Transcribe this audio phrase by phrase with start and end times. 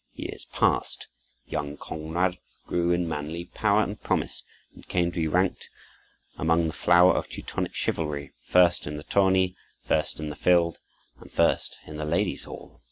[0.15, 1.05] Years passed.
[1.45, 4.41] Young Konrad grew in manly power and promise,
[4.73, 5.69] and came to be ranked
[6.39, 9.55] among the flower of Teutonic chivalry, first in the tourney,
[9.87, 10.79] first in the field,
[11.19, 12.79] and first in the ladies' hall.